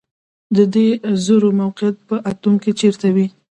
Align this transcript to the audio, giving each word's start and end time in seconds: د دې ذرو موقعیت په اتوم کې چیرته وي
د 0.55 0.57
دې 0.73 0.87
ذرو 1.23 1.49
موقعیت 1.61 1.95
په 2.07 2.15
اتوم 2.31 2.55
کې 2.63 2.71
چیرته 2.79 3.07
وي 3.15 3.27